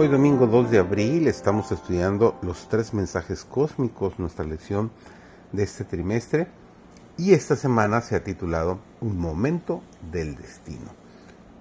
Hoy 0.00 0.06
domingo 0.06 0.46
2 0.46 0.70
de 0.70 0.78
abril 0.78 1.26
estamos 1.26 1.72
estudiando 1.72 2.38
los 2.42 2.68
tres 2.68 2.94
mensajes 2.94 3.44
cósmicos, 3.44 4.16
nuestra 4.20 4.44
lección 4.44 4.92
de 5.50 5.64
este 5.64 5.82
trimestre, 5.82 6.46
y 7.16 7.32
esta 7.32 7.56
semana 7.56 8.00
se 8.00 8.14
ha 8.14 8.22
titulado 8.22 8.78
Un 9.00 9.18
momento 9.18 9.82
del 10.12 10.36
destino. 10.36 10.92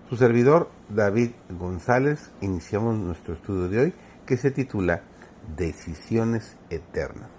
Su 0.08 0.18
servidor 0.18 0.70
David 0.88 1.32
González 1.50 2.30
iniciamos 2.42 2.96
nuestro 2.96 3.34
estudio 3.34 3.70
de 3.70 3.80
hoy 3.80 3.94
que 4.28 4.38
se 4.38 4.52
titula 4.52 5.02
Decisiones 5.58 6.58
Eternas. 6.70 7.32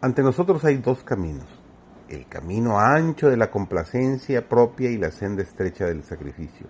Ante 0.00 0.22
nosotros 0.22 0.64
hay 0.64 0.76
dos 0.76 1.02
caminos, 1.02 1.48
el 2.08 2.28
camino 2.28 2.78
ancho 2.78 3.28
de 3.28 3.38
la 3.38 3.50
complacencia 3.50 4.48
propia 4.48 4.88
y 4.88 4.98
la 4.98 5.10
senda 5.10 5.42
estrecha 5.42 5.86
del 5.86 6.04
sacrificio. 6.04 6.68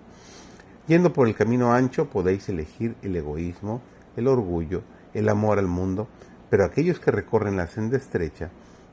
Yendo 0.86 1.12
por 1.12 1.26
el 1.26 1.34
camino 1.34 1.72
ancho 1.72 2.08
podéis 2.10 2.48
elegir 2.48 2.95
el 3.02 3.16
egoísmo, 3.16 3.80
el 4.16 4.28
orgullo, 4.28 4.82
el 5.14 5.28
amor 5.28 5.59
al 5.59 5.66
mundo, 5.66 6.06
pero 6.48 6.64
aquellos 6.64 7.00
que 7.00 7.10
recorren 7.10 7.56
la 7.56 7.66
senda 7.66 7.96
estrecha 7.96 8.50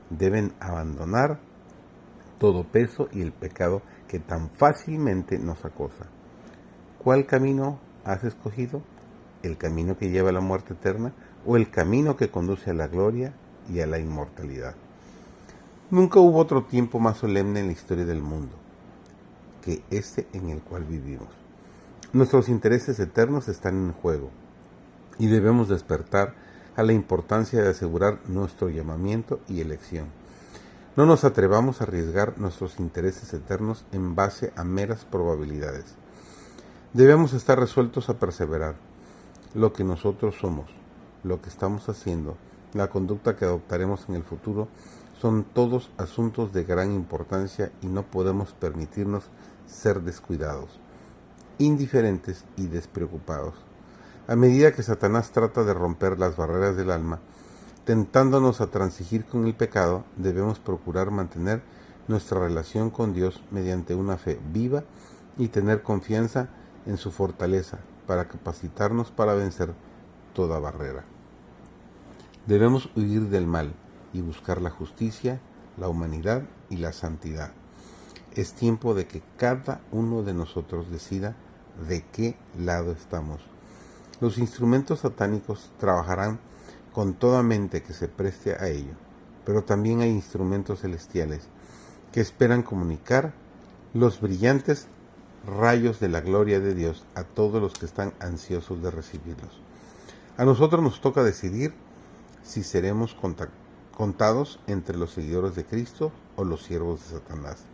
deben 0.09 0.53
abandonar 0.59 1.39
todo 2.39 2.63
peso 2.63 3.09
y 3.11 3.21
el 3.21 3.31
pecado 3.31 3.83
que 4.07 4.19
tan 4.19 4.49
fácilmente 4.49 5.37
nos 5.37 5.65
acosa. 5.65 6.05
¿Cuál 6.97 7.25
camino 7.27 7.79
has 8.05 8.23
escogido? 8.23 8.81
¿El 9.43 9.57
camino 9.57 9.97
que 9.97 10.09
lleva 10.09 10.29
a 10.29 10.33
la 10.33 10.41
muerte 10.41 10.73
eterna 10.73 11.13
o 11.45 11.57
el 11.57 11.69
camino 11.69 12.17
que 12.17 12.29
conduce 12.31 12.71
a 12.71 12.73
la 12.73 12.87
gloria 12.87 13.33
y 13.71 13.81
a 13.81 13.87
la 13.87 13.99
inmortalidad? 13.99 14.73
Nunca 15.91 16.19
hubo 16.19 16.39
otro 16.39 16.63
tiempo 16.63 16.99
más 16.99 17.17
solemne 17.17 17.59
en 17.59 17.67
la 17.67 17.73
historia 17.73 18.05
del 18.05 18.21
mundo 18.21 18.55
que 19.63 19.83
este 19.91 20.27
en 20.33 20.49
el 20.49 20.61
cual 20.61 20.83
vivimos. 20.83 21.42
Nuestros 22.13 22.47
intereses 22.47 22.99
eternos 22.99 23.47
están 23.47 23.87
en 23.87 23.91
juego 23.91 24.29
y 25.17 25.25
debemos 25.25 25.67
despertar 25.67 26.35
a 26.75 26.83
la 26.83 26.93
importancia 26.93 27.63
de 27.63 27.69
asegurar 27.69 28.19
nuestro 28.27 28.69
llamamiento 28.69 29.39
y 29.49 29.61
elección. 29.61 30.05
No 30.95 31.07
nos 31.07 31.23
atrevamos 31.23 31.81
a 31.81 31.85
arriesgar 31.85 32.37
nuestros 32.37 32.79
intereses 32.79 33.33
eternos 33.33 33.83
en 33.91 34.13
base 34.13 34.53
a 34.55 34.63
meras 34.63 35.05
probabilidades. 35.05 35.85
Debemos 36.93 37.33
estar 37.33 37.59
resueltos 37.59 38.09
a 38.09 38.19
perseverar. 38.19 38.75
Lo 39.55 39.73
que 39.73 39.83
nosotros 39.83 40.35
somos, 40.39 40.69
lo 41.23 41.41
que 41.41 41.49
estamos 41.49 41.89
haciendo, 41.89 42.37
la 42.73 42.91
conducta 42.91 43.35
que 43.35 43.45
adoptaremos 43.45 44.07
en 44.07 44.13
el 44.13 44.23
futuro, 44.23 44.67
son 45.19 45.45
todos 45.45 45.89
asuntos 45.97 46.53
de 46.53 46.63
gran 46.63 46.91
importancia 46.91 47.71
y 47.81 47.87
no 47.87 48.03
podemos 48.03 48.53
permitirnos 48.53 49.23
ser 49.65 50.01
descuidados 50.01 50.79
indiferentes 51.57 52.45
y 52.57 52.67
despreocupados. 52.67 53.55
A 54.27 54.35
medida 54.35 54.71
que 54.71 54.83
Satanás 54.83 55.31
trata 55.31 55.63
de 55.63 55.73
romper 55.73 56.17
las 56.19 56.37
barreras 56.37 56.75
del 56.77 56.91
alma, 56.91 57.19
tentándonos 57.85 58.61
a 58.61 58.67
transigir 58.67 59.25
con 59.25 59.45
el 59.45 59.55
pecado, 59.55 60.05
debemos 60.15 60.59
procurar 60.59 61.11
mantener 61.11 61.61
nuestra 62.07 62.39
relación 62.39 62.89
con 62.89 63.13
Dios 63.13 63.41
mediante 63.51 63.95
una 63.95 64.17
fe 64.17 64.39
viva 64.51 64.83
y 65.37 65.49
tener 65.49 65.83
confianza 65.83 66.49
en 66.85 66.97
su 66.97 67.11
fortaleza 67.11 67.79
para 68.07 68.27
capacitarnos 68.27 69.11
para 69.11 69.33
vencer 69.33 69.73
toda 70.33 70.59
barrera. 70.59 71.03
Debemos 72.45 72.89
huir 72.95 73.29
del 73.29 73.47
mal 73.47 73.73
y 74.11 74.21
buscar 74.21 74.61
la 74.61 74.69
justicia, 74.69 75.39
la 75.77 75.87
humanidad 75.87 76.43
y 76.69 76.77
la 76.77 76.91
santidad. 76.91 77.51
Es 78.35 78.53
tiempo 78.53 78.95
de 78.95 79.05
que 79.05 79.21
cada 79.37 79.81
uno 79.91 80.23
de 80.23 80.33
nosotros 80.33 80.89
decida 80.89 81.35
de 81.87 82.03
qué 82.11 82.35
lado 82.57 82.91
estamos. 82.91 83.41
Los 84.21 84.39
instrumentos 84.39 85.01
satánicos 85.01 85.71
trabajarán 85.79 86.39
con 86.93 87.13
toda 87.13 87.43
mente 87.43 87.83
que 87.83 87.93
se 87.93 88.07
preste 88.07 88.53
a 88.53 88.69
ello, 88.69 88.93
pero 89.45 89.63
también 89.63 90.01
hay 90.01 90.09
instrumentos 90.09 90.81
celestiales 90.81 91.47
que 92.11 92.21
esperan 92.21 92.63
comunicar 92.63 93.33
los 93.93 94.19
brillantes 94.19 94.87
rayos 95.45 95.99
de 95.99 96.09
la 96.09 96.21
gloria 96.21 96.59
de 96.59 96.73
Dios 96.73 97.05
a 97.13 97.23
todos 97.23 97.61
los 97.61 97.73
que 97.73 97.85
están 97.85 98.13
ansiosos 98.19 98.81
de 98.81 98.89
recibirlos. 98.89 99.61
A 100.37 100.45
nosotros 100.45 100.81
nos 100.81 101.01
toca 101.01 101.23
decidir 101.23 101.75
si 102.43 102.63
seremos 102.63 103.15
contados 103.95 104.59
entre 104.65 104.97
los 104.97 105.11
seguidores 105.11 105.53
de 105.53 105.65
Cristo 105.65 106.11
o 106.35 106.43
los 106.43 106.63
siervos 106.63 107.01
de 107.01 107.19
Satanás. 107.19 107.65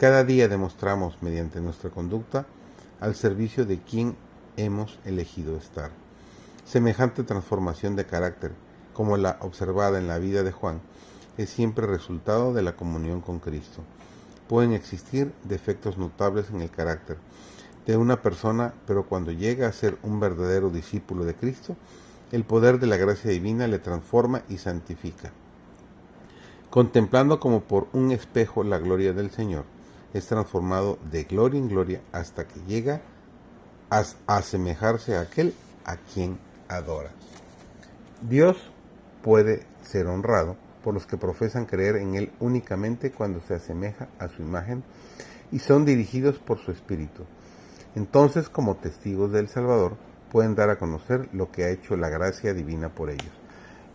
Cada 0.00 0.24
día 0.24 0.48
demostramos 0.48 1.18
mediante 1.20 1.60
nuestra 1.60 1.90
conducta 1.90 2.46
al 3.00 3.14
servicio 3.14 3.66
de 3.66 3.80
quien 3.80 4.16
hemos 4.56 4.98
elegido 5.04 5.58
estar. 5.58 5.90
Semejante 6.64 7.22
transformación 7.22 7.96
de 7.96 8.06
carácter, 8.06 8.52
como 8.94 9.18
la 9.18 9.36
observada 9.42 9.98
en 9.98 10.08
la 10.08 10.18
vida 10.18 10.42
de 10.42 10.52
Juan, 10.52 10.80
es 11.36 11.50
siempre 11.50 11.86
resultado 11.86 12.54
de 12.54 12.62
la 12.62 12.76
comunión 12.76 13.20
con 13.20 13.40
Cristo. 13.40 13.82
Pueden 14.48 14.72
existir 14.72 15.34
defectos 15.44 15.98
notables 15.98 16.48
en 16.48 16.62
el 16.62 16.70
carácter 16.70 17.18
de 17.84 17.98
una 17.98 18.22
persona, 18.22 18.72
pero 18.86 19.04
cuando 19.04 19.32
llega 19.32 19.68
a 19.68 19.72
ser 19.72 19.98
un 20.02 20.18
verdadero 20.18 20.70
discípulo 20.70 21.26
de 21.26 21.34
Cristo, 21.34 21.76
el 22.32 22.44
poder 22.44 22.78
de 22.78 22.86
la 22.86 22.96
gracia 22.96 23.30
divina 23.32 23.66
le 23.66 23.78
transforma 23.78 24.44
y 24.48 24.56
santifica. 24.56 25.30
Contemplando 26.70 27.38
como 27.38 27.60
por 27.60 27.88
un 27.92 28.12
espejo 28.12 28.64
la 28.64 28.78
gloria 28.78 29.12
del 29.12 29.30
Señor, 29.30 29.66
es 30.14 30.26
transformado 30.26 30.98
de 31.10 31.24
gloria 31.24 31.58
en 31.58 31.68
gloria 31.68 32.00
hasta 32.12 32.46
que 32.46 32.60
llega 32.66 33.00
a 33.90 34.04
asemejarse 34.26 35.16
a 35.16 35.22
aquel 35.22 35.54
a 35.84 35.96
quien 35.96 36.38
adora. 36.68 37.10
Dios 38.28 38.56
puede 39.22 39.66
ser 39.82 40.06
honrado 40.06 40.56
por 40.82 40.94
los 40.94 41.06
que 41.06 41.16
profesan 41.16 41.66
creer 41.66 41.96
en 41.96 42.14
Él 42.14 42.32
únicamente 42.40 43.10
cuando 43.10 43.40
se 43.40 43.54
asemeja 43.54 44.08
a 44.18 44.28
su 44.28 44.42
imagen 44.42 44.82
y 45.52 45.58
son 45.58 45.84
dirigidos 45.84 46.38
por 46.38 46.58
su 46.58 46.70
espíritu. 46.70 47.24
Entonces, 47.94 48.48
como 48.48 48.76
testigos 48.76 49.32
del 49.32 49.48
Salvador, 49.48 49.96
pueden 50.30 50.54
dar 50.54 50.70
a 50.70 50.78
conocer 50.78 51.28
lo 51.32 51.50
que 51.50 51.64
ha 51.64 51.70
hecho 51.70 51.96
la 51.96 52.08
gracia 52.08 52.54
divina 52.54 52.88
por 52.88 53.10
ellos. 53.10 53.32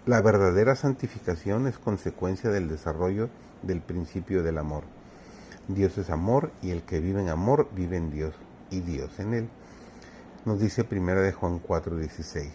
La 0.06 0.22
verdadera 0.22 0.76
santificación 0.76 1.66
es 1.66 1.80
consecuencia 1.80 2.50
del 2.50 2.68
desarrollo 2.68 3.30
del 3.64 3.82
principio 3.82 4.44
del 4.44 4.58
amor. 4.58 4.84
Dios 5.68 5.98
es 5.98 6.12
amor 6.12 6.52
y 6.62 6.70
el 6.70 6.84
que 6.84 7.00
vive 7.00 7.22
en 7.22 7.30
amor 7.30 7.70
vive 7.76 7.98
en 7.98 8.12
Dios 8.12 8.36
y 8.70 8.82
Dios 8.82 9.20
en 9.20 9.34
él. 9.34 9.50
Nos 10.46 10.60
dice 10.60 10.84
primera 10.84 11.22
de 11.22 11.32
Juan 11.32 11.60
4:16. 11.60 12.52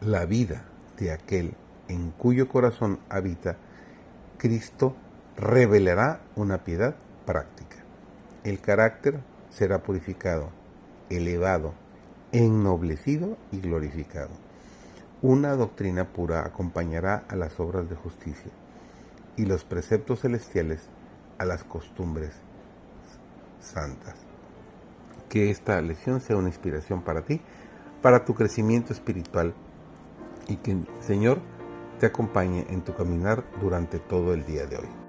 La 0.00 0.26
vida 0.26 0.64
de 0.98 1.10
aquel 1.10 1.54
en 1.88 2.12
cuyo 2.12 2.48
corazón 2.48 3.00
habita 3.08 3.56
Cristo 4.38 4.94
revelará 5.36 6.20
una 6.36 6.62
piedad 6.62 6.94
práctica. 7.24 7.76
El 8.44 8.60
carácter 8.60 9.20
será 9.50 9.82
purificado, 9.82 10.50
elevado, 11.10 11.74
ennoblecido 12.30 13.36
y 13.50 13.60
glorificado. 13.60 14.30
Una 15.20 15.56
doctrina 15.56 16.12
pura 16.12 16.46
acompañará 16.46 17.24
a 17.28 17.34
las 17.34 17.58
obras 17.58 17.88
de 17.88 17.96
justicia 17.96 18.52
y 19.36 19.46
los 19.46 19.64
preceptos 19.64 20.20
celestiales 20.20 20.88
a 21.38 21.44
las 21.44 21.64
costumbres 21.64 22.32
santas. 23.60 24.14
Que 25.28 25.50
esta 25.50 25.80
lección 25.80 26.20
sea 26.20 26.36
una 26.36 26.48
inspiración 26.48 27.02
para 27.02 27.22
ti, 27.22 27.40
para 28.02 28.24
tu 28.24 28.34
crecimiento 28.34 28.92
espiritual 28.92 29.54
y 30.48 30.56
que 30.56 30.76
Señor 31.00 31.40
te 31.98 32.06
acompañe 32.06 32.66
en 32.70 32.82
tu 32.82 32.94
caminar 32.94 33.44
durante 33.60 33.98
todo 33.98 34.34
el 34.34 34.44
día 34.44 34.66
de 34.66 34.76
hoy. 34.76 35.05